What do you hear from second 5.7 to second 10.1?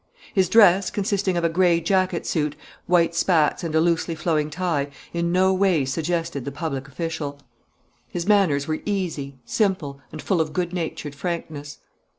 suggested the public official. His manners were easy, simple,